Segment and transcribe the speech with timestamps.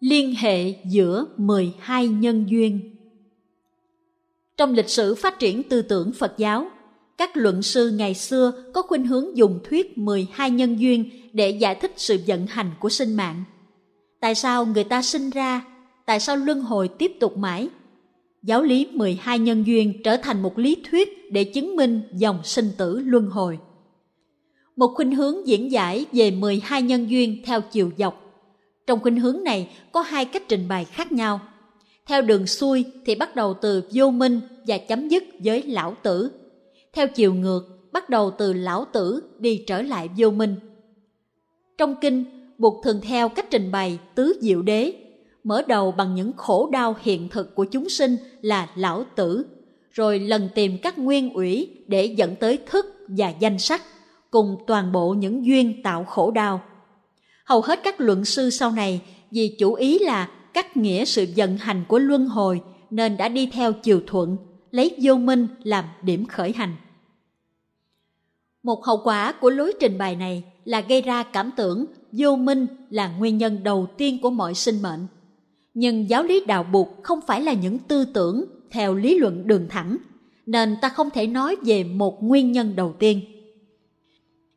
[0.00, 2.80] Liên hệ giữa 12 nhân duyên
[4.56, 6.70] Trong lịch sử phát triển tư tưởng Phật giáo,
[7.18, 11.74] các luận sư ngày xưa có khuynh hướng dùng thuyết 12 nhân duyên để giải
[11.74, 13.44] thích sự vận hành của sinh mạng.
[14.20, 15.64] Tại sao người ta sinh ra?
[16.06, 17.68] Tại sao luân hồi tiếp tục mãi?
[18.42, 22.70] Giáo lý 12 nhân duyên trở thành một lý thuyết để chứng minh dòng sinh
[22.78, 23.58] tử luân hồi.
[24.76, 28.29] Một khuynh hướng diễn giải về 12 nhân duyên theo chiều dọc.
[28.90, 31.40] Trong khuynh hướng này có hai cách trình bày khác nhau.
[32.06, 36.30] Theo đường xuôi thì bắt đầu từ vô minh và chấm dứt với lão tử.
[36.92, 40.56] Theo chiều ngược, bắt đầu từ lão tử đi trở lại vô minh.
[41.78, 42.24] Trong kinh,
[42.58, 44.92] Bụt thường theo cách trình bày tứ diệu đế,
[45.44, 49.46] mở đầu bằng những khổ đau hiện thực của chúng sinh là lão tử,
[49.90, 53.82] rồi lần tìm các nguyên ủy để dẫn tới thức và danh sắc,
[54.30, 56.62] cùng toàn bộ những duyên tạo khổ đau.
[57.44, 61.56] Hầu hết các luận sư sau này vì chủ ý là cắt nghĩa sự vận
[61.56, 64.36] hành của luân hồi nên đã đi theo chiều thuận,
[64.70, 66.76] lấy vô minh làm điểm khởi hành.
[68.62, 72.66] Một hậu quả của lối trình bày này là gây ra cảm tưởng vô minh
[72.90, 75.06] là nguyên nhân đầu tiên của mọi sinh mệnh.
[75.74, 79.66] Nhưng giáo lý đạo buộc không phải là những tư tưởng theo lý luận đường
[79.68, 79.96] thẳng,
[80.46, 83.20] nên ta không thể nói về một nguyên nhân đầu tiên.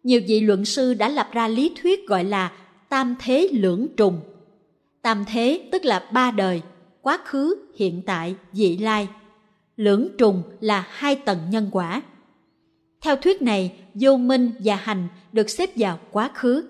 [0.04, 2.52] Nhiều vị luận sư đã lập ra lý thuyết gọi là
[2.94, 4.20] tam thế lưỡng trùng.
[5.02, 6.62] Tam thế tức là ba đời,
[7.02, 9.08] quá khứ, hiện tại, vị lai.
[9.76, 12.02] Lưỡng trùng là hai tầng nhân quả.
[13.02, 16.66] Theo thuyết này, vô minh và hành được xếp vào quá khứ.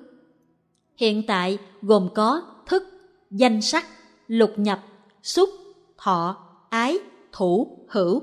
[0.98, 2.84] Hiện tại gồm có thức,
[3.32, 3.86] danh sắc,
[4.28, 4.84] lục nhập,
[5.24, 5.50] xúc,
[5.98, 6.38] thọ,
[6.70, 6.98] ái,
[7.32, 8.22] thủ, hữu.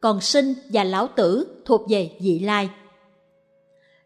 [0.00, 2.70] Còn sinh và lão tử thuộc về vị lai.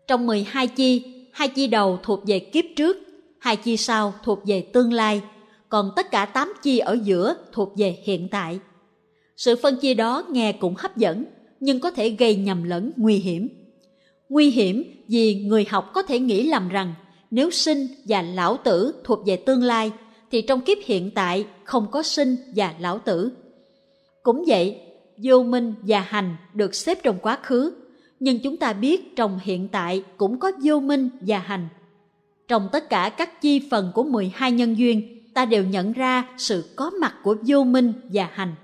[0.07, 1.03] Trong 12 chi,
[1.33, 2.97] hai chi đầu thuộc về kiếp trước,
[3.45, 5.23] hai chi sau thuộc về tương lai,
[5.69, 8.59] còn tất cả tám chi ở giữa thuộc về hiện tại.
[9.37, 11.25] Sự phân chia đó nghe cũng hấp dẫn,
[11.61, 13.49] nhưng có thể gây nhầm lẫn nguy hiểm.
[14.29, 16.95] Nguy hiểm vì người học có thể nghĩ lầm rằng
[17.31, 19.93] nếu sinh và lão tử thuộc về tương lai
[20.31, 23.33] thì trong kiếp hiện tại không có sinh và lão tử.
[24.23, 24.81] Cũng vậy,
[25.23, 27.75] vô minh và hành được xếp trong quá khứ,
[28.21, 31.69] nhưng chúng ta biết trong hiện tại cũng có vô minh và hành.
[32.49, 36.73] Trong tất cả các chi phần của 12 nhân duyên, ta đều nhận ra sự
[36.77, 38.55] có mặt của vô minh và hành.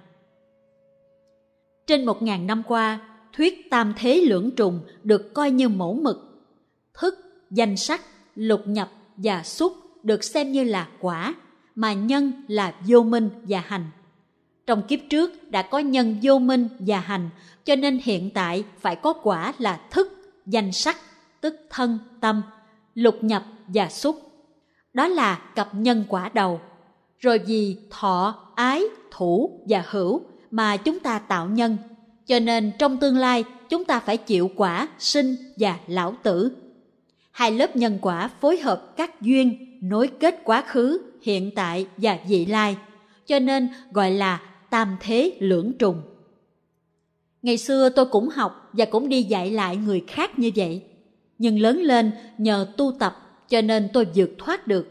[1.86, 3.00] Trên một ngàn năm qua,
[3.32, 6.46] thuyết tam thế lưỡng trùng được coi như mẫu mực.
[6.94, 7.14] Thức,
[7.50, 8.00] danh sắc,
[8.36, 11.34] lục nhập và xúc được xem như là quả,
[11.74, 13.84] mà nhân là vô minh và hành.
[14.66, 17.30] Trong kiếp trước đã có nhân vô minh và hành,
[17.64, 20.96] cho nên hiện tại phải có quả là thức, danh sắc,
[21.40, 22.42] tức thân, tâm,
[22.94, 24.16] lục nhập và xúc.
[24.94, 26.60] Đó là cặp nhân quả đầu.
[27.18, 30.20] Rồi vì thọ, ái, thủ và hữu
[30.50, 31.76] mà chúng ta tạo nhân,
[32.26, 36.56] cho nên trong tương lai chúng ta phải chịu quả sinh và lão tử.
[37.30, 42.18] Hai lớp nhân quả phối hợp các duyên nối kết quá khứ, hiện tại và
[42.28, 42.76] vị lai,
[43.26, 44.40] cho nên gọi là
[44.70, 46.02] tam thế lưỡng trùng.
[47.42, 50.82] Ngày xưa tôi cũng học và cũng đi dạy lại người khác như vậy.
[51.40, 53.16] Nhưng lớn lên nhờ tu tập
[53.48, 54.88] cho nên tôi vượt thoát được.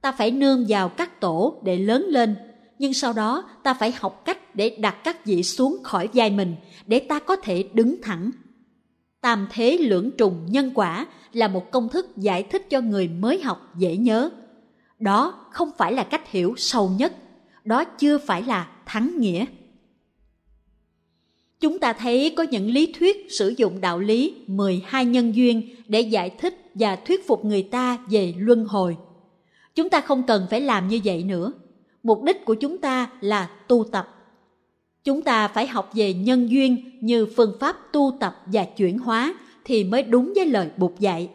[0.00, 2.36] Ta phải nương vào các tổ để lớn lên,
[2.78, 6.56] nhưng sau đó ta phải học cách để đặt các vị xuống khỏi vai mình
[6.86, 8.30] để ta có thể đứng thẳng.
[9.20, 13.42] Tam thế lưỡng trùng nhân quả là một công thức giải thích cho người mới
[13.42, 14.30] học dễ nhớ.
[14.98, 17.12] Đó không phải là cách hiểu sâu nhất,
[17.64, 19.44] đó chưa phải là thắng nghĩa.
[21.60, 26.00] Chúng ta thấy có những lý thuyết sử dụng đạo lý 12 nhân duyên để
[26.00, 28.96] giải thích và thuyết phục người ta về luân hồi.
[29.74, 31.52] Chúng ta không cần phải làm như vậy nữa.
[32.02, 34.14] Mục đích của chúng ta là tu tập.
[35.04, 39.34] Chúng ta phải học về nhân duyên như phương pháp tu tập và chuyển hóa
[39.64, 41.30] thì mới đúng với lời Bụt dạy.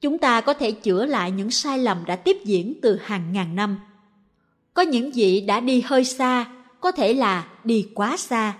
[0.00, 3.56] Chúng ta có thể chữa lại những sai lầm đã tiếp diễn từ hàng ngàn
[3.56, 3.78] năm.
[4.74, 6.46] Có những vị đã đi hơi xa,
[6.80, 8.54] có thể là đi quá xa.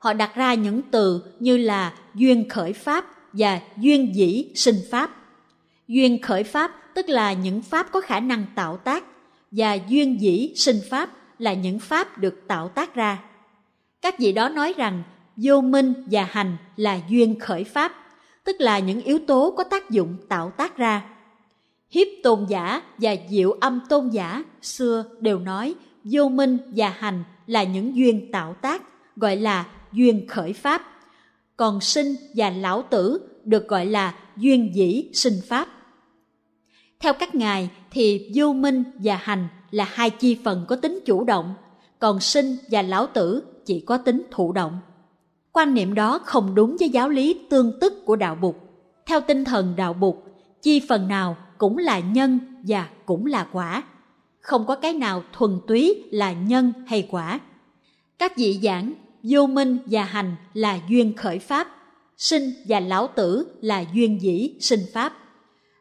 [0.00, 5.10] Họ đặt ra những từ như là duyên khởi pháp và duyên dĩ sinh pháp.
[5.88, 9.04] Duyên khởi pháp tức là những pháp có khả năng tạo tác
[9.50, 13.18] và duyên dĩ sinh pháp là những pháp được tạo tác ra.
[14.02, 15.02] Các vị đó nói rằng
[15.36, 17.92] vô minh và hành là duyên khởi pháp,
[18.44, 21.04] tức là những yếu tố có tác dụng tạo tác ra.
[21.90, 25.74] Hiếp tôn giả và diệu âm tôn giả xưa đều nói
[26.04, 28.82] vô minh và hành là những duyên tạo tác,
[29.16, 30.82] gọi là duyên khởi pháp.
[31.56, 35.68] Còn sinh và lão tử được gọi là duyên dĩ sinh pháp.
[37.00, 41.24] Theo các ngài thì vô minh và hành là hai chi phần có tính chủ
[41.24, 41.54] động,
[41.98, 44.78] còn sinh và lão tử chỉ có tính thụ động.
[45.52, 48.56] Quan niệm đó không đúng với giáo lý tương tức của đạo Bụt.
[49.06, 50.16] Theo tinh thần đạo Bụt,
[50.62, 53.82] chi phần nào cũng là nhân và cũng là quả.
[54.40, 57.40] Không có cái nào thuần túy là nhân hay quả.
[58.18, 61.68] Các vị giảng vô minh và hành là duyên khởi pháp,
[62.16, 65.12] sinh và lão tử là duyên dĩ sinh pháp.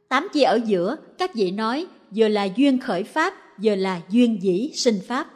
[0.09, 3.33] Tám chi ở giữa, các vị nói vừa là duyên khởi pháp,
[3.63, 5.27] vừa là duyên dĩ sinh pháp,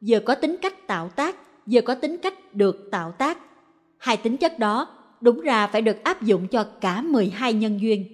[0.00, 1.36] vừa có tính cách tạo tác,
[1.66, 3.38] vừa có tính cách được tạo tác.
[3.98, 4.88] Hai tính chất đó
[5.20, 8.04] đúng ra phải được áp dụng cho cả 12 nhân duyên.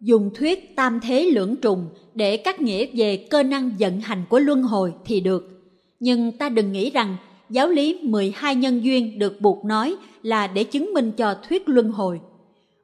[0.00, 4.38] Dùng thuyết tam thế lưỡng trùng để cắt nghĩa về cơ năng vận hành của
[4.38, 5.70] luân hồi thì được.
[6.00, 7.16] Nhưng ta đừng nghĩ rằng
[7.50, 11.90] giáo lý 12 nhân duyên được buộc nói là để chứng minh cho thuyết luân
[11.90, 12.20] hồi.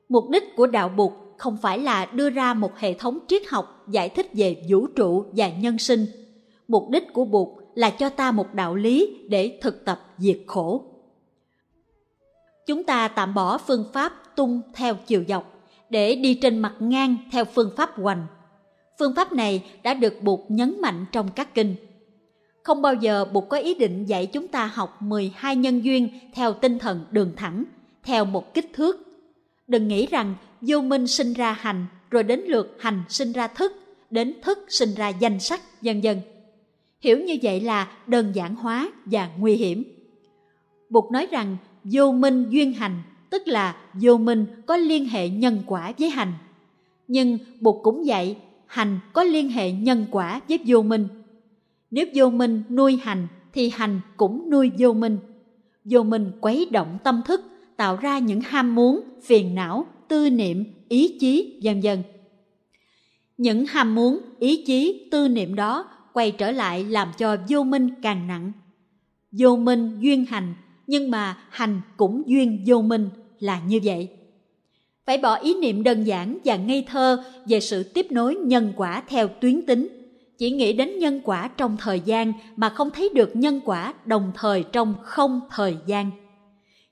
[0.08, 3.84] Mục đích của đạo buộc không phải là đưa ra một hệ thống triết học
[3.88, 6.06] giải thích về vũ trụ và nhân sinh.
[6.68, 10.84] Mục đích của buộc là cho ta một đạo lý để thực tập diệt khổ.
[12.66, 17.16] Chúng ta tạm bỏ phương pháp tung theo chiều dọc, để đi trên mặt ngang
[17.32, 18.26] theo phương pháp hoành.
[18.98, 21.76] Phương pháp này đã được Bụt nhấn mạnh trong các kinh.
[22.64, 26.52] Không bao giờ Bụt có ý định dạy chúng ta học 12 nhân duyên theo
[26.52, 27.64] tinh thần đường thẳng,
[28.02, 28.96] theo một kích thước.
[29.66, 33.72] Đừng nghĩ rằng vô minh sinh ra hành, rồi đến lượt hành sinh ra thức,
[34.10, 36.20] đến thức sinh ra danh sắc, dần dần
[37.00, 39.84] Hiểu như vậy là đơn giản hóa và nguy hiểm.
[40.90, 45.62] Bụt nói rằng vô minh duyên hành tức là vô minh có liên hệ nhân
[45.66, 46.32] quả với hành.
[47.08, 48.36] Nhưng Bụt cũng dạy
[48.66, 51.08] hành có liên hệ nhân quả với vô minh.
[51.94, 55.18] Nếu vô minh nuôi hành thì hành cũng nuôi vô minh.
[55.84, 57.40] Vô minh quấy động tâm thức,
[57.76, 62.02] tạo ra những ham muốn, phiền não, tư niệm, ý chí, vân vân.
[63.38, 67.90] Những ham muốn, ý chí, tư niệm đó quay trở lại làm cho vô minh
[68.02, 68.52] càng nặng.
[69.32, 70.54] Vô minh duyên hành,
[70.86, 73.08] nhưng mà hành cũng duyên vô minh
[73.38, 74.08] là như vậy.
[75.06, 79.02] Phải bỏ ý niệm đơn giản và ngây thơ về sự tiếp nối nhân quả
[79.08, 80.03] theo tuyến tính.
[80.38, 84.32] Chỉ nghĩ đến nhân quả trong thời gian mà không thấy được nhân quả đồng
[84.34, 86.10] thời trong không thời gian.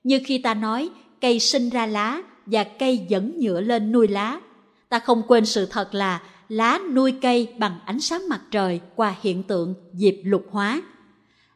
[0.03, 0.89] Như khi ta nói
[1.21, 4.41] cây sinh ra lá và cây dẫn nhựa lên nuôi lá.
[4.89, 9.15] Ta không quên sự thật là lá nuôi cây bằng ánh sáng mặt trời qua
[9.21, 10.81] hiện tượng diệp lục hóa.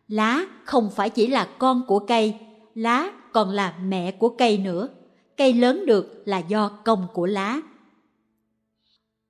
[0.07, 2.35] Lá không phải chỉ là con của cây,
[2.75, 4.89] lá còn là mẹ của cây nữa.
[5.37, 7.61] Cây lớn được là do công của lá.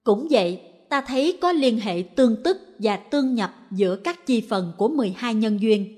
[0.04, 4.42] Cũng vậy, ta thấy có liên hệ tương tức và tương nhập giữa các chi
[4.50, 5.94] phần của 12 nhân duyên.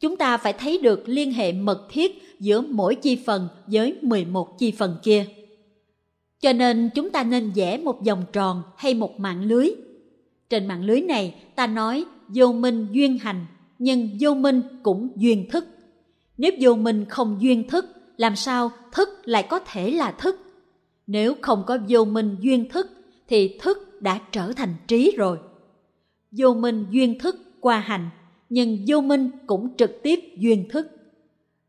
[0.00, 4.58] Chúng ta phải thấy được liên hệ mật thiết giữa mỗi chi phần với 11
[4.58, 5.26] chi phần kia.
[6.40, 9.70] Cho nên chúng ta nên vẽ một vòng tròn hay một mạng lưới.
[10.50, 13.46] Trên mạng lưới này ta nói vô minh duyên hành,
[13.78, 15.66] nhưng vô minh cũng duyên thức.
[16.38, 17.86] Nếu vô minh không duyên thức,
[18.16, 20.40] làm sao thức lại có thể là thức?
[21.06, 22.90] Nếu không có vô minh duyên thức,
[23.32, 25.38] thì thức đã trở thành trí rồi.
[26.30, 28.10] Vô minh duyên thức qua hành,
[28.48, 30.88] nhưng vô minh cũng trực tiếp duyên thức.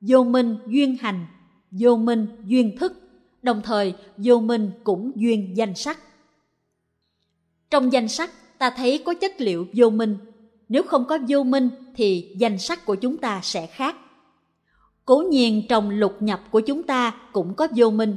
[0.01, 1.25] Vô minh duyên hành,
[1.71, 2.93] vô minh duyên thức,
[3.41, 5.99] đồng thời vô minh cũng duyên danh sắc.
[7.69, 10.17] Trong danh sắc, ta thấy có chất liệu vô minh.
[10.69, 13.95] Nếu không có vô minh thì danh sắc của chúng ta sẽ khác.
[15.05, 18.15] Cố nhiên trong lục nhập của chúng ta cũng có vô minh.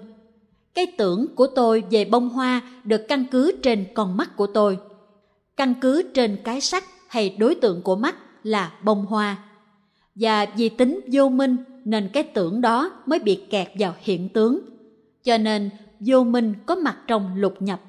[0.77, 4.79] Cái tưởng của tôi về bông hoa được căn cứ trên con mắt của tôi.
[5.57, 9.37] Căn cứ trên cái sắc hay đối tượng của mắt là bông hoa.
[10.15, 14.61] Và vì tính vô minh nên cái tưởng đó mới bị kẹt vào hiện tướng.
[15.25, 17.81] Cho nên vô minh có mặt trong lục nhập.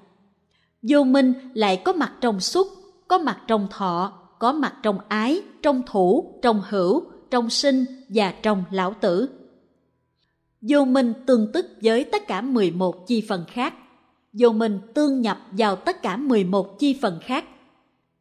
[0.81, 2.67] Vô minh lại có mặt trong xúc,
[3.07, 8.33] có mặt trong thọ, có mặt trong ái, trong thủ, trong hữu, trong sinh và
[8.43, 9.29] trong lão tử.
[10.61, 13.73] Vô minh tương tức với tất cả 11 chi phần khác.
[14.33, 17.45] Vô minh tương nhập vào tất cả 11 chi phần khác.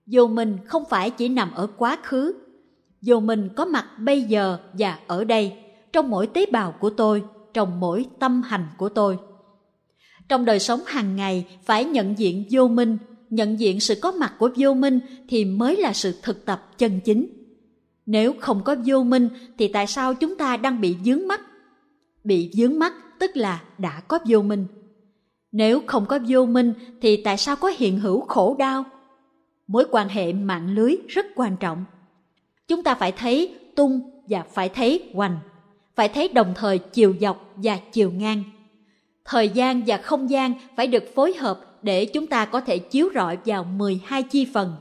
[0.06, 2.34] Vô minh không phải chỉ nằm ở quá khứ.
[3.02, 5.52] Vô minh có mặt bây giờ và ở đây,
[5.92, 7.22] trong mỗi tế bào của tôi,
[7.54, 9.18] trong mỗi tâm hành của tôi.
[10.28, 12.98] Trong đời sống hàng ngày phải nhận diện vô minh,
[13.30, 17.00] nhận diện sự có mặt của vô minh thì mới là sự thực tập chân
[17.04, 17.36] chính
[18.06, 19.28] nếu không có vô minh
[19.58, 21.40] thì tại sao chúng ta đang bị dướng mắt?
[22.26, 24.66] Bị dướng mắt tức là đã có vô minh.
[25.52, 28.85] Nếu không có vô minh thì tại sao có hiện hữu khổ đau?
[29.66, 31.85] Mối quan hệ mạng lưới rất quan trọng.
[32.68, 35.38] Chúng ta phải thấy tung và phải thấy hoành,
[35.95, 38.42] phải thấy đồng thời chiều dọc và chiều ngang.
[39.25, 43.09] Thời gian và không gian phải được phối hợp để chúng ta có thể chiếu
[43.14, 44.73] rọi vào 12 chi phần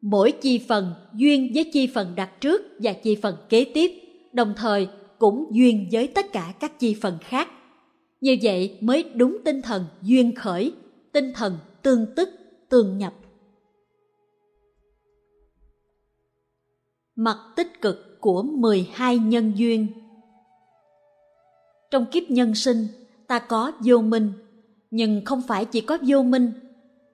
[0.00, 3.90] Mỗi chi phần duyên với chi phần đặt trước và chi phần kế tiếp,
[4.32, 7.48] đồng thời cũng duyên với tất cả các chi phần khác.
[8.20, 10.72] Như vậy mới đúng tinh thần duyên khởi,
[11.12, 12.28] tinh thần tương tức,
[12.68, 13.14] tương nhập.
[17.16, 19.86] Mặt tích cực của 12 nhân duyên
[21.90, 22.86] Trong kiếp nhân sinh,
[23.26, 24.32] ta có vô minh,
[24.90, 26.52] nhưng không phải chỉ có vô minh.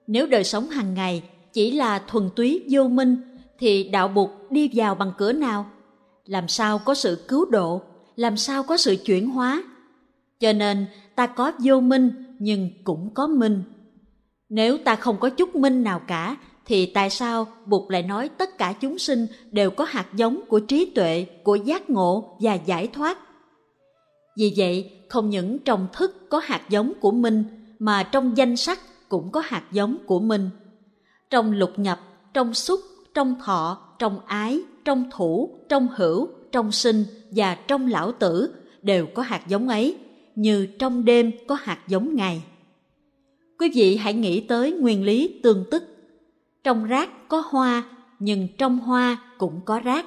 [0.07, 3.17] Nếu đời sống hàng ngày chỉ là thuần túy vô minh,
[3.59, 5.65] thì đạo bụt đi vào bằng cửa nào?
[6.25, 7.81] Làm sao có sự cứu độ?
[8.15, 9.63] Làm sao có sự chuyển hóa?
[10.39, 13.63] Cho nên ta có vô minh nhưng cũng có minh.
[14.49, 18.57] Nếu ta không có chút minh nào cả thì tại sao Bụt lại nói tất
[18.57, 22.87] cả chúng sinh đều có hạt giống của trí tuệ, của giác ngộ và giải
[22.87, 23.17] thoát?
[24.37, 27.43] Vì vậy, không những trong thức có hạt giống của minh,
[27.79, 28.79] mà trong danh sắc
[29.09, 30.49] cũng có hạt giống của minh.
[31.29, 31.99] Trong lục nhập,
[32.33, 32.79] trong xúc,
[33.13, 39.05] trong thọ, trong ái, trong thủ, trong hữu, trong sinh và trong lão tử đều
[39.05, 39.97] có hạt giống ấy,
[40.35, 42.41] như trong đêm có hạt giống ngày.
[43.59, 45.83] Quý vị hãy nghĩ tới nguyên lý tương tức.
[46.63, 47.83] Trong rác có hoa
[48.19, 50.05] nhưng trong hoa cũng có rác.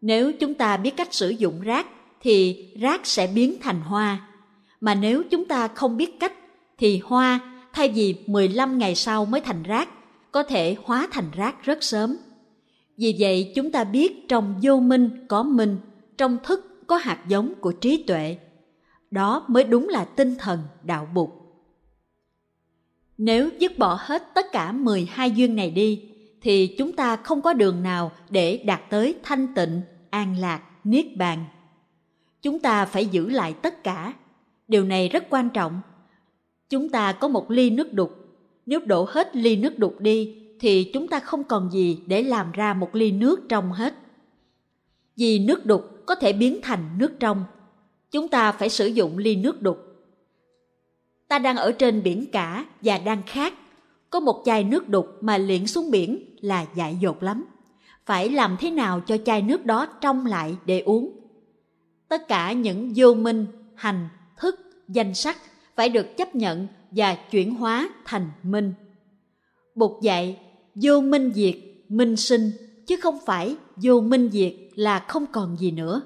[0.00, 1.86] Nếu chúng ta biết cách sử dụng rác
[2.20, 4.28] thì rác sẽ biến thành hoa.
[4.80, 6.32] Mà nếu chúng ta không biết cách
[6.78, 7.40] thì hoa
[7.72, 9.88] thay vì 15 ngày sau mới thành rác
[10.32, 12.16] có thể hóa thành rác rất sớm
[12.98, 15.78] vì vậy chúng ta biết trong vô minh có minh
[16.16, 18.38] trong thức có hạt giống của trí tuệ
[19.10, 21.38] đó mới đúng là tinh thần đạo bục
[23.18, 26.02] nếu dứt bỏ hết tất cả 12 duyên này đi,
[26.40, 31.16] thì chúng ta không có đường nào để đạt tới thanh tịnh, an lạc, niết
[31.16, 31.44] bàn.
[32.42, 34.14] Chúng ta phải giữ lại tất cả.
[34.68, 35.80] Điều này rất quan trọng.
[36.68, 38.16] Chúng ta có một ly nước đục.
[38.66, 42.52] Nếu đổ hết ly nước đục đi, thì chúng ta không còn gì để làm
[42.52, 43.94] ra một ly nước trong hết.
[45.16, 47.44] Vì nước đục có thể biến thành nước trong.
[48.10, 49.88] Chúng ta phải sử dụng ly nước đục
[51.28, 53.54] ta đang ở trên biển cả và đang khát.
[54.10, 57.44] Có một chai nước đục mà liễn xuống biển là dại dột lắm.
[58.06, 61.10] Phải làm thế nào cho chai nước đó trong lại để uống?
[62.08, 65.36] Tất cả những vô minh, hành, thức, danh sắc
[65.76, 68.72] phải được chấp nhận và chuyển hóa thành minh.
[69.74, 70.38] Bụt dạy,
[70.82, 71.54] vô minh diệt,
[71.88, 72.50] minh sinh,
[72.86, 76.02] chứ không phải vô minh diệt là không còn gì nữa.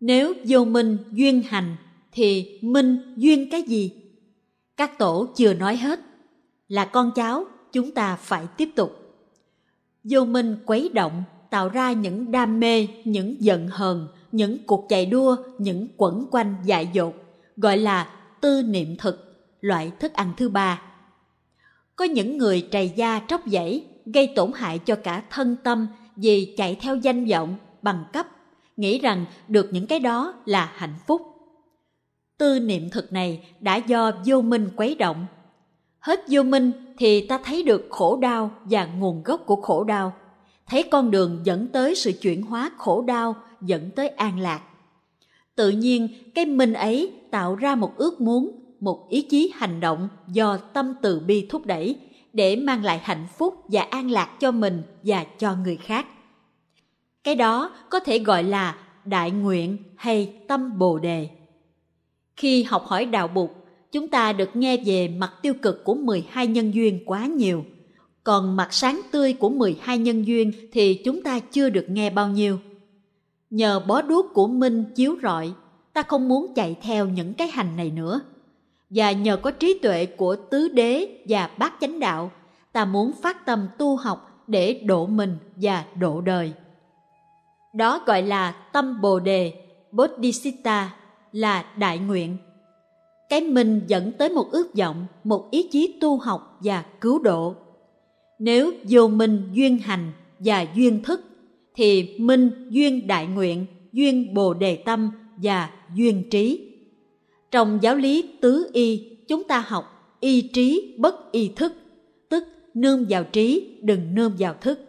[0.00, 1.76] Nếu vô minh duyên hành
[2.12, 3.92] thì minh duyên cái gì?
[4.76, 6.00] Các tổ chưa nói hết.
[6.68, 8.96] Là con cháu, chúng ta phải tiếp tục.
[10.04, 15.06] Vô minh quấy động, tạo ra những đam mê, những giận hờn, những cuộc chạy
[15.06, 17.14] đua, những quẩn quanh dại dột,
[17.56, 20.82] gọi là tư niệm thực, loại thức ăn thứ ba.
[22.00, 26.54] Có những người trầy da tróc dãy, gây tổn hại cho cả thân tâm vì
[26.56, 28.26] chạy theo danh vọng, bằng cấp,
[28.76, 31.22] nghĩ rằng được những cái đó là hạnh phúc
[32.38, 35.26] tư niệm thực này đã do vô minh quấy động.
[35.98, 40.12] Hết vô minh thì ta thấy được khổ đau và nguồn gốc của khổ đau,
[40.66, 44.62] thấy con đường dẫn tới sự chuyển hóa khổ đau, dẫn tới an lạc.
[45.54, 48.50] Tự nhiên cái minh ấy tạo ra một ước muốn,
[48.80, 51.96] một ý chí hành động do tâm từ bi thúc đẩy
[52.32, 56.06] để mang lại hạnh phúc và an lạc cho mình và cho người khác.
[57.24, 61.28] Cái đó có thể gọi là đại nguyện hay tâm bồ đề.
[62.36, 63.50] Khi học hỏi đạo Bụt,
[63.92, 67.64] chúng ta được nghe về mặt tiêu cực của 12 nhân duyên quá nhiều.
[68.24, 72.28] Còn mặt sáng tươi của 12 nhân duyên thì chúng ta chưa được nghe bao
[72.28, 72.58] nhiêu.
[73.50, 75.52] Nhờ bó đuốc của Minh chiếu rọi,
[75.92, 78.20] ta không muốn chạy theo những cái hành này nữa.
[78.90, 82.30] Và nhờ có trí tuệ của tứ đế và bát chánh đạo,
[82.72, 86.52] ta muốn phát tâm tu học để độ mình và độ đời.
[87.74, 89.52] Đó gọi là tâm Bồ đề,
[89.92, 90.94] Bodhisitta
[91.32, 92.36] là đại nguyện.
[93.28, 97.54] Cái mình dẫn tới một ước vọng, một ý chí tu học và cứu độ.
[98.38, 101.20] Nếu vô minh duyên hành và duyên thức,
[101.74, 106.69] thì minh duyên đại nguyện, duyên bồ đề tâm và duyên trí.
[107.50, 111.72] Trong giáo lý tứ y, chúng ta học y trí bất y thức,
[112.28, 114.80] tức nương vào trí, đừng nương vào thức.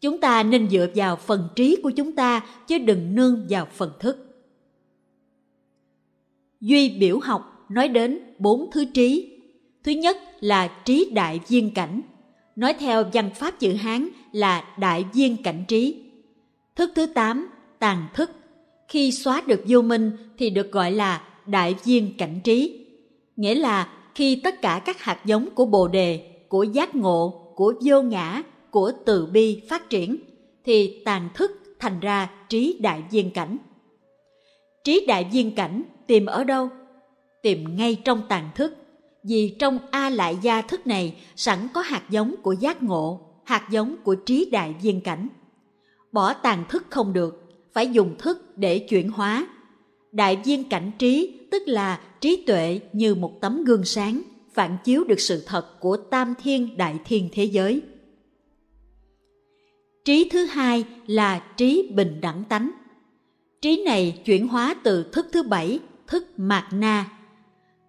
[0.00, 3.92] Chúng ta nên dựa vào phần trí của chúng ta chứ đừng nương vào phần
[4.00, 4.44] thức.
[6.60, 9.38] Duy biểu học nói đến bốn thứ trí.
[9.84, 12.00] Thứ nhất là trí đại viên cảnh,
[12.56, 16.02] nói theo văn pháp chữ Hán là đại viên cảnh trí.
[16.76, 17.48] Thức thứ tám,
[17.78, 18.30] tàn thức.
[18.88, 22.86] Khi xóa được vô minh thì được gọi là đại viên cảnh trí.
[23.36, 27.74] Nghĩa là khi tất cả các hạt giống của bồ đề, của giác ngộ, của
[27.84, 30.16] vô ngã, của từ bi phát triển,
[30.64, 33.56] thì tàn thức thành ra trí đại viên cảnh.
[34.84, 36.68] Trí đại viên cảnh tìm ở đâu?
[37.42, 38.76] Tìm ngay trong tàn thức,
[39.22, 43.68] vì trong A lại gia thức này sẵn có hạt giống của giác ngộ, hạt
[43.70, 45.28] giống của trí đại viên cảnh.
[46.12, 49.46] Bỏ tàn thức không được, phải dùng thức để chuyển hóa.
[50.14, 55.04] Đại viên cảnh trí tức là trí tuệ như một tấm gương sáng, phản chiếu
[55.04, 57.82] được sự thật của tam thiên đại thiên thế giới.
[60.04, 62.70] Trí thứ hai là trí bình đẳng tánh.
[63.60, 67.10] Trí này chuyển hóa từ thức thứ bảy, thức mạt na.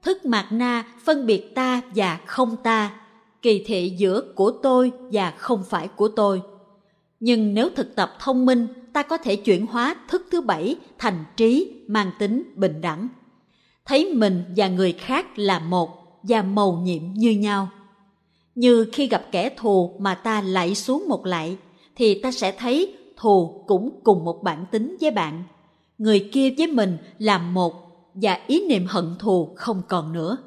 [0.03, 3.01] Thức mạt na phân biệt ta và không ta,
[3.41, 6.41] kỳ thị giữa của tôi và không phải của tôi.
[7.19, 11.25] Nhưng nếu thực tập thông minh, ta có thể chuyển hóa thức thứ bảy thành
[11.38, 13.07] trí mang tính bình đẳng.
[13.86, 15.89] Thấy mình và người khác là một
[16.24, 17.69] và màu nhiệm như nhau.
[18.55, 21.57] Như khi gặp kẻ thù mà ta lạy xuống một lạy,
[21.95, 25.43] thì ta sẽ thấy thù cũng cùng một bản tính với bạn.
[25.98, 27.74] Người kia với mình là một
[28.13, 30.38] và ý niệm hận thù không còn nữa.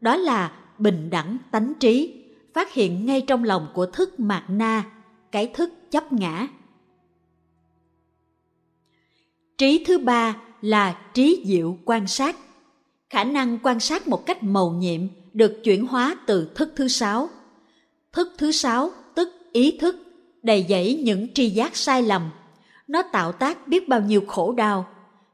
[0.00, 4.84] Đó là bình đẳng tánh trí, phát hiện ngay trong lòng của thức mạt na,
[5.32, 6.48] cái thức chấp ngã.
[9.58, 12.36] Trí thứ ba là trí diệu quan sát.
[13.10, 15.00] Khả năng quan sát một cách mầu nhiệm
[15.32, 17.28] được chuyển hóa từ thức thứ sáu.
[18.12, 19.96] Thức thứ sáu tức ý thức
[20.42, 22.30] đầy dẫy những tri giác sai lầm.
[22.88, 24.86] Nó tạo tác biết bao nhiêu khổ đau.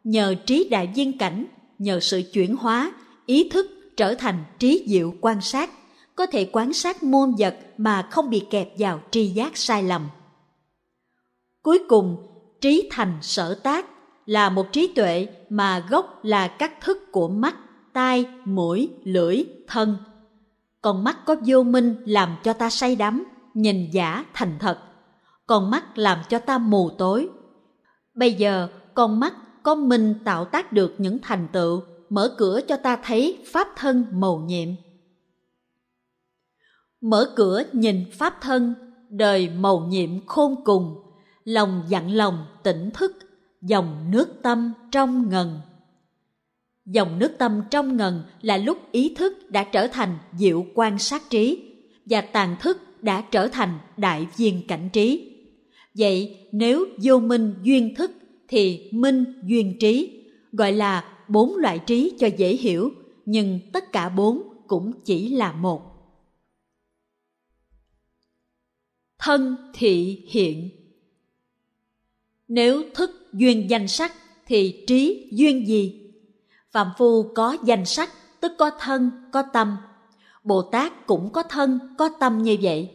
[0.05, 1.47] Nhờ trí đại viên cảnh,
[1.79, 2.93] nhờ sự chuyển hóa,
[3.27, 5.71] ý thức trở thành trí diệu quan sát,
[6.17, 10.09] có thể quan sát môn vật mà không bị kẹp vào tri giác sai lầm.
[11.63, 12.17] Cuối cùng,
[12.61, 13.87] trí thành sở tác
[14.27, 17.55] là một trí tuệ mà gốc là các thức của mắt,
[17.93, 19.97] tai, mũi, lưỡi, thân.
[20.83, 24.79] Còn mắt có vô minh làm cho ta say đắm, nhìn giả thành thật
[25.47, 27.29] con mắt làm cho ta mù tối.
[28.15, 32.77] Bây giờ, con mắt có minh tạo tác được những thành tựu, mở cửa cho
[32.77, 34.69] ta thấy pháp thân màu nhiệm.
[37.01, 38.75] Mở cửa nhìn pháp thân,
[39.11, 40.95] đời màu nhiệm khôn cùng,
[41.45, 43.17] lòng dặn lòng tỉnh thức,
[43.63, 45.61] dòng nước tâm trong ngần.
[46.87, 51.23] Dòng nước tâm trong ngần là lúc ý thức đã trở thành diệu quan sát
[51.31, 51.73] trí
[52.07, 55.33] và tàn thức đã trở thành đại viên cảnh trí.
[55.99, 58.11] Vậy nếu vô minh duyên thức
[58.49, 62.91] thì minh duyên trí, gọi là bốn loại trí cho dễ hiểu,
[63.25, 65.96] nhưng tất cả bốn cũng chỉ là một.
[69.27, 70.71] Thân thị hiện
[72.49, 74.13] Nếu thức duyên danh sắc
[74.47, 76.13] thì trí duyên gì?
[76.71, 78.11] Phạm phu có danh sắc
[78.41, 79.77] tức có thân, có tâm.
[80.45, 82.91] Bồ Tát cũng có thân, có tâm như vậy.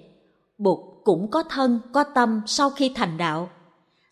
[0.57, 3.49] Bụt cũng có thân có tâm sau khi thành đạo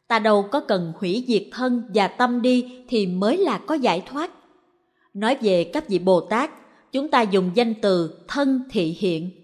[0.08, 4.04] ta đâu có cần hủy diệt thân và tâm đi thì mới là có giải
[4.06, 4.32] thoát
[5.14, 6.52] nói về các vị bồ tát
[6.92, 9.39] chúng ta dùng danh từ thân thị hiện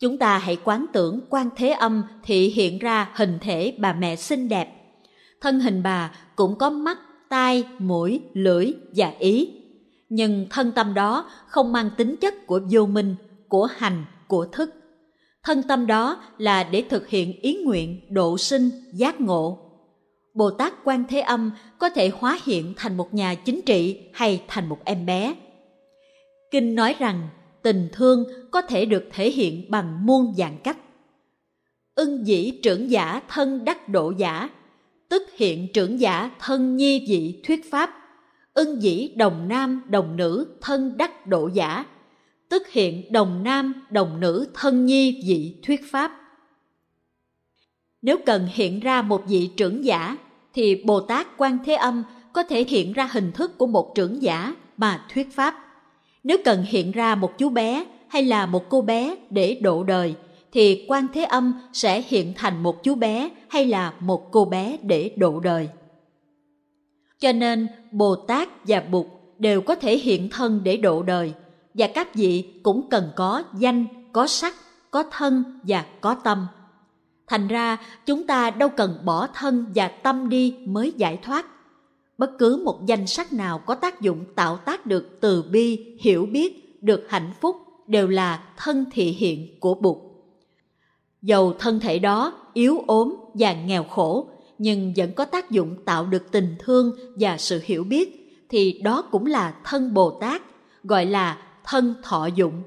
[0.00, 4.16] chúng ta hãy quán tưởng quan thế âm thị hiện ra hình thể bà mẹ
[4.16, 4.68] xinh đẹp.
[5.40, 9.52] Thân hình bà cũng có mắt, tai, mũi, lưỡi và ý.
[10.08, 13.16] Nhưng thân tâm đó không mang tính chất của vô minh,
[13.48, 14.70] của hành, của thức.
[15.42, 19.58] Thân tâm đó là để thực hiện ý nguyện độ sinh, giác ngộ.
[20.34, 24.42] Bồ tát quan thế âm có thể hóa hiện thành một nhà chính trị hay
[24.48, 25.34] thành một em bé.
[26.50, 27.28] Kinh nói rằng
[27.66, 30.76] tình thương có thể được thể hiện bằng muôn dạng cách.
[31.94, 34.48] Ưng dĩ trưởng giả thân đắc độ giả,
[35.08, 37.90] tức hiện trưởng giả thân nhi dị thuyết pháp.
[38.54, 41.86] Ưng dĩ đồng nam đồng nữ thân đắc độ giả,
[42.48, 46.12] tức hiện đồng nam đồng nữ thân nhi dị thuyết pháp.
[48.02, 50.16] Nếu cần hiện ra một vị trưởng giả,
[50.54, 52.02] thì bồ tát quan thế âm
[52.32, 55.65] có thể hiện ra hình thức của một trưởng giả mà thuyết pháp
[56.26, 60.14] nếu cần hiện ra một chú bé hay là một cô bé để độ đời
[60.52, 64.76] thì quan thế âm sẽ hiện thành một chú bé hay là một cô bé
[64.82, 65.68] để độ đời
[67.18, 69.06] cho nên bồ tát và bụt
[69.38, 71.32] đều có thể hiện thân để độ đời
[71.74, 74.54] và các vị cũng cần có danh, có sắc,
[74.90, 76.46] có thân và có tâm.
[77.26, 81.46] Thành ra chúng ta đâu cần bỏ thân và tâm đi mới giải thoát.
[82.18, 86.26] Bất cứ một danh sách nào có tác dụng tạo tác được từ bi, hiểu
[86.26, 89.96] biết, được hạnh phúc đều là thân thị hiện của Bụt.
[91.22, 96.06] Dầu thân thể đó yếu ốm và nghèo khổ, nhưng vẫn có tác dụng tạo
[96.06, 100.42] được tình thương và sự hiểu biết, thì đó cũng là thân Bồ Tát,
[100.84, 102.62] gọi là thân thọ dụng.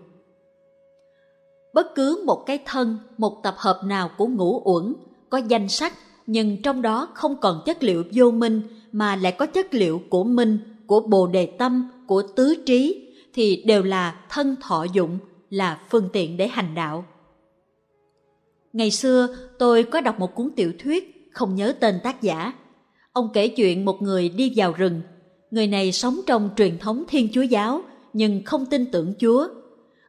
[1.74, 4.94] Bất cứ một cái thân, một tập hợp nào của ngũ uẩn
[5.30, 5.94] có danh sách
[6.28, 10.23] nhưng trong đó không còn chất liệu vô minh mà lại có chất liệu của
[10.23, 15.17] minh, của bồ đề tâm, của tứ trí thì đều là thân thọ dụng,
[15.49, 17.06] là phương tiện để hành đạo.
[18.73, 19.28] Ngày xưa
[19.60, 22.54] tôi có đọc một cuốn tiểu thuyết, không nhớ tên tác giả.
[23.13, 25.02] Ông kể chuyện một người đi vào rừng.
[25.52, 27.82] Người này sống trong truyền thống Thiên Chúa giáo
[28.13, 29.47] nhưng không tin tưởng Chúa.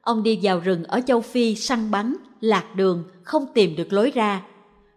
[0.00, 4.10] Ông đi vào rừng ở châu Phi săn bắn, lạc đường, không tìm được lối
[4.10, 4.42] ra.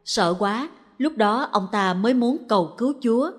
[0.06, 3.32] Sợ quá, lúc đó ông ta mới muốn cầu cứu Chúa.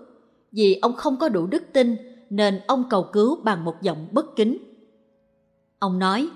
[0.55, 1.97] Vì ông không có đủ đức tin
[2.31, 4.59] nên ông cầu cứu bằng một giọng bất kính.
[5.79, 6.29] Ông nói,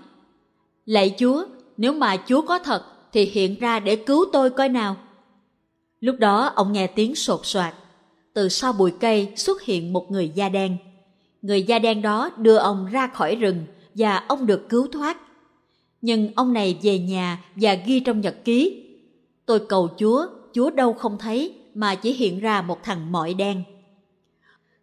[0.85, 1.44] Lạy Chúa,
[1.76, 4.96] nếu mà Chúa có thật thì hiện ra để cứu tôi coi nào.
[6.00, 7.74] Lúc đó ông nghe tiếng sột soạt.
[8.35, 10.76] Từ sau bụi cây xuất hiện một người da đen.
[11.42, 15.16] Người da đen đó đưa ông ra khỏi rừng và ông được cứu thoát.
[16.02, 18.85] Nhưng ông này về nhà và ghi trong nhật ký.
[19.46, 23.64] Tôi cầu Chúa, Chúa đâu không thấy mà chỉ hiện ra một thằng mọi đen.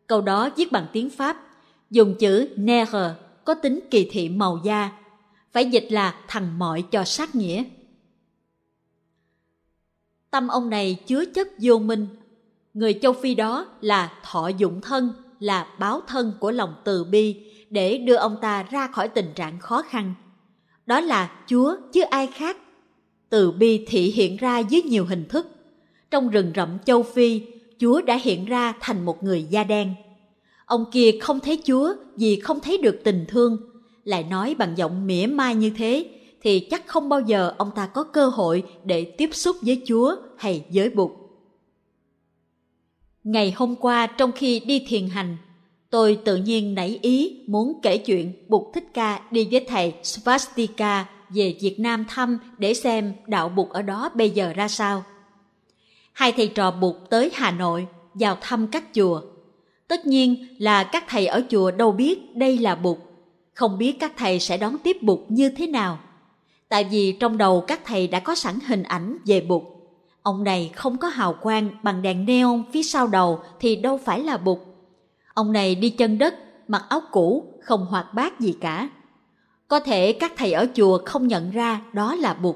[0.07, 1.37] Câu đó viết bằng tiếng Pháp,
[1.91, 3.15] dùng chữ nègre
[3.45, 4.91] có tính kỳ thị màu da,
[5.51, 7.63] phải dịch là thằng mọi cho sát nghĩa.
[10.31, 12.07] Tâm ông này chứa chất vô minh.
[12.73, 17.51] Người châu Phi đó là thọ dụng thân, là báo thân của lòng từ bi
[17.69, 20.13] để đưa ông ta ra khỏi tình trạng khó khăn.
[20.85, 22.57] Đó là Chúa chứ ai khác.
[23.29, 25.47] Từ bi thị hiện ra dưới nhiều hình thức.
[26.11, 27.41] Trong rừng rậm châu Phi,
[27.79, 29.93] Chúa đã hiện ra thành một người da đen.
[30.65, 33.57] Ông kia không thấy Chúa vì không thấy được tình thương,
[34.03, 36.05] lại nói bằng giọng mỉa mai như thế
[36.41, 40.15] thì chắc không bao giờ ông ta có cơ hội để tiếp xúc với Chúa
[40.37, 41.11] hay giới Bụt.
[43.23, 45.37] Ngày hôm qua trong khi đi thiền hành,
[45.89, 51.05] tôi tự nhiên nảy ý muốn kể chuyện Bụt Thích Ca đi với thầy Svastika
[51.29, 55.03] về Việt Nam thăm để xem đạo Bụt ở đó bây giờ ra sao.
[56.15, 59.21] Hai thầy trò Bụt tới Hà Nội vào thăm các chùa.
[59.87, 62.97] Tất nhiên là các thầy ở chùa đâu biết đây là Bụt,
[63.53, 65.99] không biết các thầy sẽ đón tiếp Bụt như thế nào
[66.69, 69.63] tại vì trong đầu các thầy đã có sẵn hình ảnh về Bụt.
[70.21, 74.19] Ông này không có hào quang bằng đèn neon phía sau đầu thì đâu phải
[74.23, 74.57] là Bụt.
[75.33, 76.35] Ông này đi chân đất,
[76.67, 78.89] mặc áo cũ, không hoạt bát gì cả.
[79.67, 82.55] Có thể các thầy ở chùa không nhận ra đó là Bụt.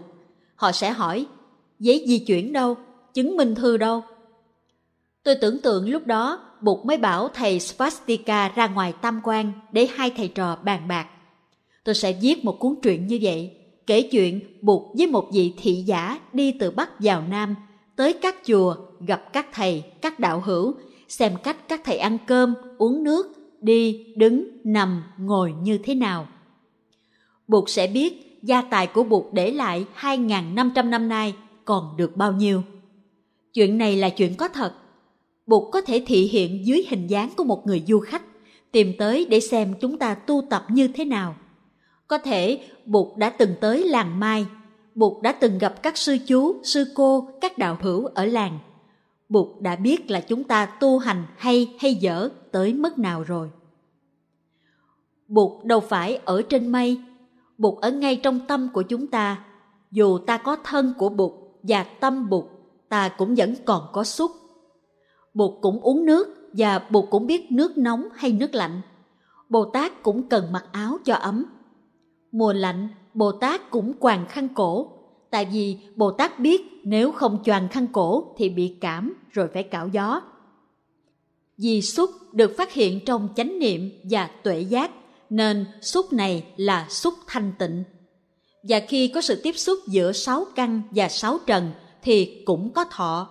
[0.55, 1.25] Họ sẽ hỏi,
[1.79, 2.77] giấy di chuyển đâu,
[3.13, 4.03] chứng minh thư đâu?
[5.23, 9.87] Tôi tưởng tượng lúc đó Bụt mới bảo thầy Svastika ra ngoài tam quan để
[9.93, 11.07] hai thầy trò bàn bạc.
[11.83, 13.55] Tôi sẽ viết một cuốn truyện như vậy
[13.89, 17.55] kể chuyện Bụt với một vị thị giả đi từ Bắc vào Nam,
[17.95, 18.75] tới các chùa,
[19.07, 20.73] gặp các thầy, các đạo hữu,
[21.07, 23.27] xem cách các thầy ăn cơm, uống nước,
[23.61, 26.27] đi, đứng, nằm, ngồi như thế nào.
[27.47, 31.33] Bụt sẽ biết gia tài của Bụt để lại 2.500 năm nay
[31.65, 32.63] còn được bao nhiêu.
[33.53, 34.73] Chuyện này là chuyện có thật.
[35.45, 38.23] Bụt có thể thị hiện dưới hình dáng của một người du khách,
[38.71, 41.35] tìm tới để xem chúng ta tu tập như thế nào–
[42.09, 44.45] có thể Bụt đã từng tới làng Mai,
[44.95, 48.59] Bụt đã từng gặp các sư chú, sư cô, các đạo hữu ở làng.
[49.29, 53.49] Bụt đã biết là chúng ta tu hành hay hay dở tới mức nào rồi.
[55.27, 57.01] Bụt đâu phải ở trên mây,
[57.57, 59.45] Bụt ở ngay trong tâm của chúng ta.
[59.91, 61.31] Dù ta có thân của Bụt
[61.63, 62.45] và tâm Bụt,
[62.89, 64.31] ta cũng vẫn còn có xúc.
[65.33, 68.81] Bụt cũng uống nước và Bụt cũng biết nước nóng hay nước lạnh.
[69.49, 71.45] Bồ Tát cũng cần mặc áo cho ấm
[72.31, 74.91] Mùa lạnh, Bồ Tát cũng quàng khăn cổ,
[75.29, 79.63] tại vì Bồ Tát biết nếu không choàng khăn cổ thì bị cảm rồi phải
[79.63, 80.21] cạo gió.
[81.57, 84.91] Vì xúc được phát hiện trong chánh niệm và tuệ giác,
[85.29, 87.83] nên xúc này là xúc thanh tịnh.
[88.63, 91.71] Và khi có sự tiếp xúc giữa sáu căn và sáu trần
[92.01, 93.27] thì cũng có thọ.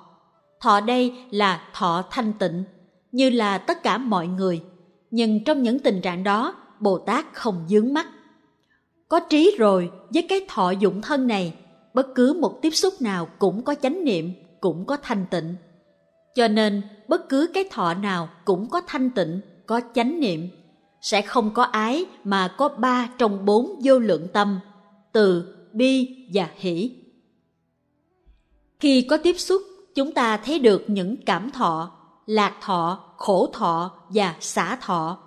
[0.61, 2.65] Thọ đây là thọ thanh tịnh,
[3.13, 4.63] như là tất cả mọi người.
[5.11, 8.07] Nhưng trong những tình trạng đó, Bồ Tát không dướng mắt.
[9.09, 11.55] Có trí rồi với cái thọ dụng thân này,
[11.95, 15.55] bất cứ một tiếp xúc nào cũng có chánh niệm, cũng có thanh tịnh.
[16.35, 20.49] Cho nên bất cứ cái thọ nào cũng có thanh tịnh, có chánh niệm.
[21.01, 24.61] Sẽ không có ái mà có ba trong bốn vô lượng tâm,
[25.13, 26.97] từ, bi và hỷ.
[28.81, 29.62] Khi có tiếp xúc,
[29.95, 31.91] chúng ta thấy được những cảm thọ,
[32.27, 35.19] lạc thọ, khổ thọ và xả thọ.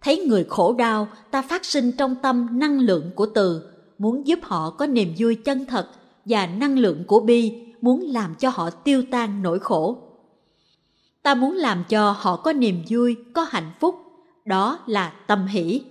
[0.00, 3.62] Thấy người khổ đau ta phát sinh trong tâm năng lượng của từ
[3.98, 5.88] muốn giúp họ có niềm vui chân thật
[6.24, 9.98] và năng lượng của bi muốn làm cho họ tiêu tan nỗi khổ.
[11.22, 13.94] Ta muốn làm cho họ có niềm vui có hạnh phúc
[14.44, 15.82] đó là tâm hỷ.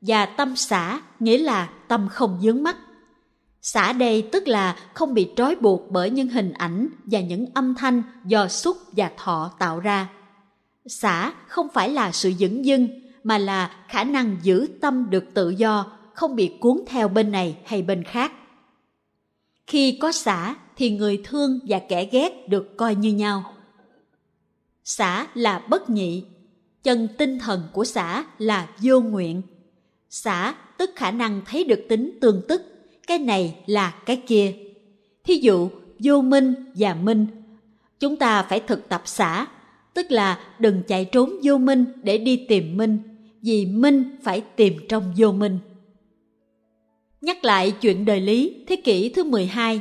[0.00, 2.76] Và tâm xả nghĩa là tâm không dướng mắt.
[3.62, 7.74] Xả đây tức là không bị trói buộc bởi những hình ảnh và những âm
[7.74, 10.08] thanh do xúc và thọ tạo ra.
[10.86, 12.88] Xả không phải là sự dững dưng
[13.24, 17.56] mà là khả năng giữ tâm được tự do, không bị cuốn theo bên này
[17.64, 18.32] hay bên khác.
[19.66, 23.54] Khi có xả thì người thương và kẻ ghét được coi như nhau.
[24.84, 26.24] Xả là bất nhị,
[26.82, 29.42] chân tinh thần của xả là vô nguyện.
[30.10, 32.62] Xả tức khả năng thấy được tính tương tức,
[33.06, 34.52] cái này là cái kia.
[35.24, 37.26] Thí dụ, vô minh và minh.
[38.00, 39.46] Chúng ta phải thực tập xả,
[39.94, 42.98] tức là đừng chạy trốn vô minh để đi tìm minh,
[43.42, 45.58] vì minh phải tìm trong vô minh.
[47.20, 49.80] Nhắc lại chuyện đời lý thế kỷ thứ 12,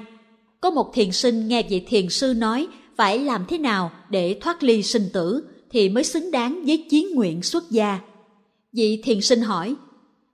[0.61, 4.63] có một thiền sinh nghe vị thiền sư nói phải làm thế nào để thoát
[4.63, 7.99] ly sinh tử thì mới xứng đáng với chí nguyện xuất gia.
[8.73, 9.75] Vị thiền sinh hỏi,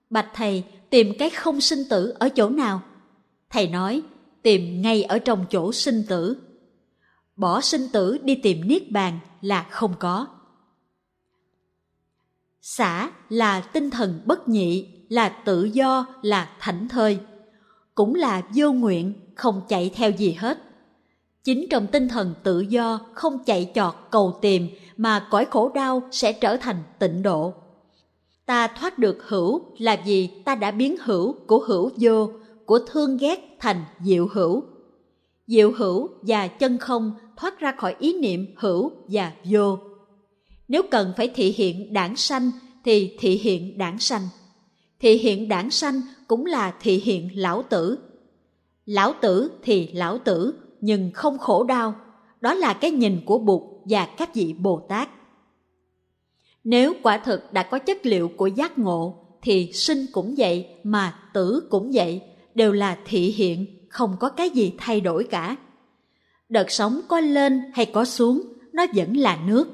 [0.09, 2.81] Bạch Thầy, tìm cái không sinh tử ở chỗ nào?
[3.49, 4.01] Thầy nói,
[4.41, 6.37] tìm ngay ở trong chỗ sinh tử.
[7.35, 10.27] Bỏ sinh tử đi tìm Niết Bàn là không có.
[12.61, 17.19] Xả là tinh thần bất nhị, là tự do, là thảnh thơi.
[17.95, 20.57] Cũng là vô nguyện, không chạy theo gì hết.
[21.43, 26.01] Chính trong tinh thần tự do không chạy chọt cầu tìm mà cõi khổ đau
[26.11, 27.53] sẽ trở thành tịnh độ.
[28.47, 32.29] Ta thoát được hữu là vì ta đã biến hữu của hữu vô,
[32.65, 34.63] của thương ghét thành diệu hữu.
[35.47, 39.77] Diệu hữu và chân không thoát ra khỏi ý niệm hữu và vô.
[40.67, 42.51] Nếu cần phải thị hiện đảng sanh
[42.83, 44.27] thì thị hiện đảng sanh.
[44.99, 47.99] Thị hiện đảng sanh cũng là thị hiện lão tử.
[48.85, 51.95] Lão tử thì lão tử, nhưng không khổ đau.
[52.41, 55.09] Đó là cái nhìn của Bụt và các vị Bồ Tát.
[56.69, 61.19] Nếu quả thực đã có chất liệu của giác ngộ, thì sinh cũng vậy mà
[61.33, 62.21] tử cũng vậy,
[62.55, 65.55] đều là thị hiện, không có cái gì thay đổi cả.
[66.49, 68.41] Đợt sống có lên hay có xuống,
[68.73, 69.67] nó vẫn là nước.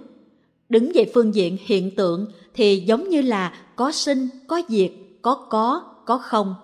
[0.70, 5.48] Đứng về phương diện hiện tượng thì giống như là có sinh, có diệt, có
[5.50, 6.56] có, có không.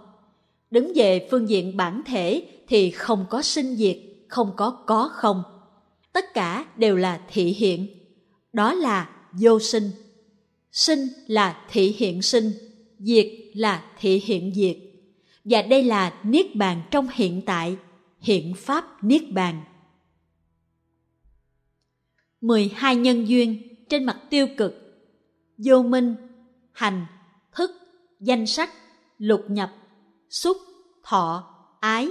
[0.71, 5.43] Đứng về phương diện bản thể thì không có sinh diệt, không có có không.
[6.13, 7.87] Tất cả đều là thị hiện.
[8.53, 9.91] Đó là vô sinh.
[10.71, 12.51] Sinh là thị hiện sinh,
[12.99, 14.77] diệt là thị hiện diệt.
[15.43, 17.77] Và đây là niết bàn trong hiện tại,
[18.19, 19.63] hiện pháp niết bàn.
[22.41, 24.73] 12 nhân duyên trên mặt tiêu cực
[25.57, 26.15] vô minh
[26.71, 27.05] hành
[27.51, 27.71] thức
[28.19, 28.69] danh sắc
[29.17, 29.71] lục nhập
[30.29, 30.57] xúc
[31.03, 32.07] thọ ái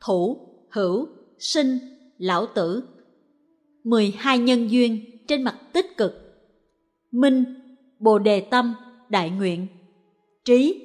[0.00, 1.78] thủ hữu sinh
[2.18, 2.82] lão tử
[3.84, 6.12] 12 nhân duyên trên mặt tích cực
[7.10, 7.44] minh
[7.98, 8.74] bồ đề tâm
[9.08, 9.66] đại nguyện.
[10.44, 10.84] Trí,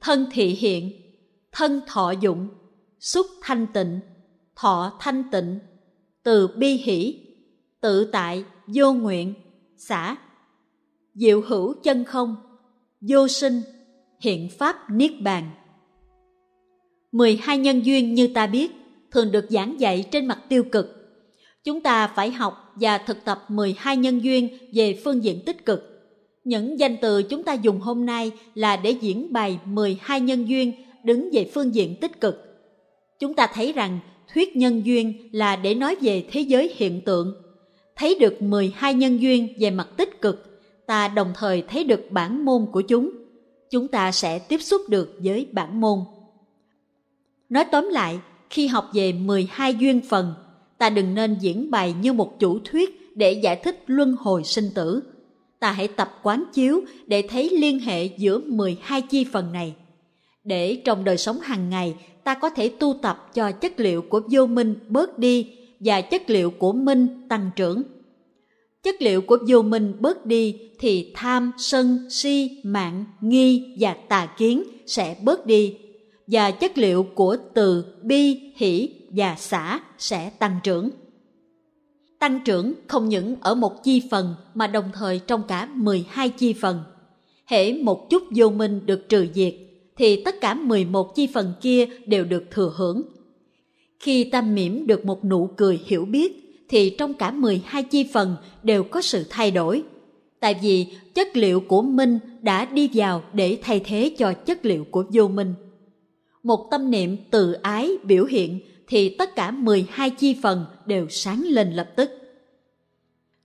[0.00, 0.92] thân thị hiện,
[1.52, 2.48] thân thọ dụng,
[3.00, 4.00] xúc thanh tịnh,
[4.56, 5.58] thọ thanh tịnh,
[6.22, 7.26] từ bi hỷ,
[7.80, 9.34] tự tại, vô nguyện,
[9.76, 10.16] xả.
[11.14, 12.36] Diệu hữu chân không,
[13.00, 13.62] vô sinh,
[14.20, 15.50] hiện pháp niết bàn.
[17.12, 18.70] 12 nhân duyên như ta biết,
[19.10, 21.02] thường được giảng dạy trên mặt tiêu cực.
[21.64, 25.91] Chúng ta phải học và thực tập 12 nhân duyên về phương diện tích cực
[26.44, 30.72] những danh từ chúng ta dùng hôm nay là để diễn bày 12 nhân duyên
[31.04, 32.36] đứng về phương diện tích cực
[33.18, 33.98] chúng ta thấy rằng
[34.34, 37.34] thuyết nhân duyên là để nói về thế giới hiện tượng
[37.96, 42.44] thấy được 12 nhân duyên về mặt tích cực, ta đồng thời thấy được bản
[42.44, 43.10] môn của chúng.
[43.70, 45.98] Chúng ta sẽ tiếp xúc được với bản môn.
[47.48, 48.18] Nói tóm lại,
[48.50, 50.34] khi học về 12 duyên phần,
[50.78, 54.70] ta đừng nên diễn bày như một chủ thuyết để giải thích luân hồi sinh
[54.74, 55.02] tử.
[55.62, 59.74] Ta hãy tập quán chiếu để thấy liên hệ giữa 12 chi phần này.
[60.44, 61.94] Để trong đời sống hàng ngày,
[62.24, 66.30] ta có thể tu tập cho chất liệu của vô minh bớt đi và chất
[66.30, 67.82] liệu của minh tăng trưởng.
[68.82, 74.26] Chất liệu của vô minh bớt đi thì tham, sân, si, mạng, nghi và tà
[74.38, 75.76] kiến sẽ bớt đi
[76.26, 80.90] và chất liệu của từ, bi, hỷ và xả sẽ tăng trưởng.
[82.22, 86.52] Tăng trưởng không những ở một chi phần mà đồng thời trong cả 12 chi
[86.52, 86.80] phần.
[87.46, 89.54] Hễ một chút vô minh được trừ diệt,
[89.96, 93.02] thì tất cả 11 chi phần kia đều được thừa hưởng
[94.02, 98.36] khi ta mỉm được một nụ cười hiểu biết, thì trong cả 12 chi phần
[98.62, 99.82] đều có sự thay đổi.
[100.40, 104.84] Tại vì chất liệu của minh đã đi vào để thay thế cho chất liệu
[104.90, 105.54] của vô minh.
[106.42, 108.60] Một tâm niệm từ ái biểu hiện
[108.92, 112.10] thì tất cả 12 chi phần đều sáng lên lập tức.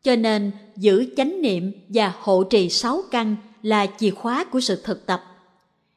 [0.03, 4.81] Cho nên giữ chánh niệm và hộ trì sáu căn là chìa khóa của sự
[4.83, 5.23] thực tập.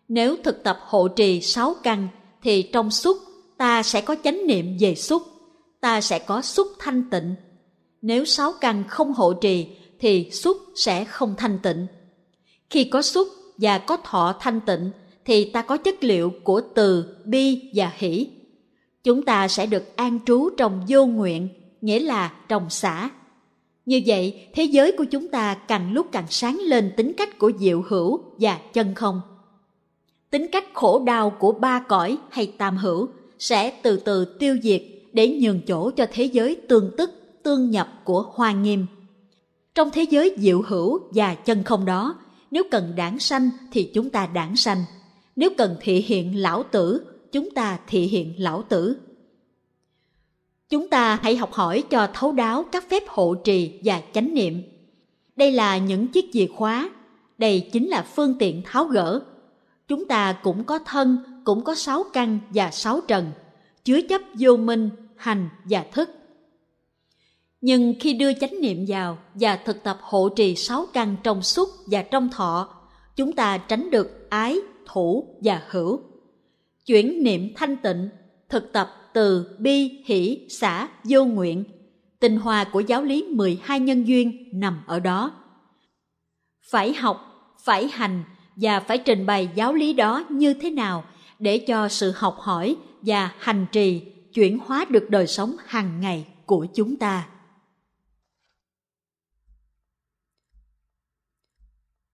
[0.09, 2.09] Nếu thực tập hộ trì sáu căn
[2.43, 3.17] thì trong xúc
[3.57, 5.23] ta sẽ có chánh niệm về xúc,
[5.81, 7.35] ta sẽ có xúc thanh tịnh.
[8.03, 9.67] Nếu sáu căn không hộ trì
[9.99, 11.87] thì xúc sẽ không thanh tịnh.
[12.71, 14.91] Khi có xúc và có thọ thanh tịnh
[15.25, 18.40] thì ta có chất liệu của từ, bi và hỷ.
[19.05, 21.49] Chúng ta sẽ được an trú trong vô nguyện,
[21.81, 23.11] nghĩa là trong xã.
[23.87, 27.53] Như vậy, thế giới của chúng ta càng lúc càng sáng lên tính cách của
[27.59, 29.21] diệu hữu và chân không.
[30.31, 33.09] Tính cách khổ đau của ba cõi hay tam hữu
[33.39, 34.83] sẽ từ từ tiêu diệt
[35.13, 37.11] để nhường chỗ cho thế giới tương tức,
[37.43, 38.87] tương nhập của hoa nghiêm.
[39.75, 42.15] Trong thế giới diệu hữu và chân không đó,
[42.51, 44.85] nếu cần đảng sanh thì chúng ta đảng sanh,
[45.37, 48.97] nếu cần thị hiện lão tử, chúng ta thị hiện lão tử.
[50.69, 54.63] Chúng ta hãy học hỏi cho thấu đáo các phép hộ trì và chánh niệm.
[55.37, 56.91] Đây là những chiếc chìa khóa,
[57.39, 59.23] đây chính là phương tiện tháo gỡ.
[59.89, 63.31] Chúng ta cũng có thân, cũng có sáu căn và sáu trần,
[63.85, 66.11] chứa chấp vô minh, hành và thức.
[67.61, 71.69] Nhưng khi đưa chánh niệm vào và thực tập hộ trì sáu căn trong xúc
[71.87, 72.69] và trong thọ,
[73.17, 76.01] chúng ta tránh được ái, thủ và hữu.
[76.87, 78.09] Chuyển niệm thanh tịnh,
[78.49, 81.65] thực tập từ bi, hỷ, xã, vô nguyện.
[82.21, 85.33] Tinh hoa của giáo lý 12 nhân duyên nằm ở đó.
[86.71, 87.31] Phải học,
[87.65, 88.23] phải hành
[88.57, 91.05] và phải trình bày giáo lý đó như thế nào
[91.39, 94.03] để cho sự học hỏi và hành trì
[94.35, 97.27] chuyển hóa được đời sống hàng ngày của chúng ta